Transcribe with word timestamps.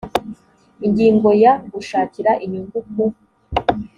ingingo 0.85 1.29
ya 1.43 1.53
gushakira 1.73 2.31
inyungu 2.43 2.77
ku 2.91 3.05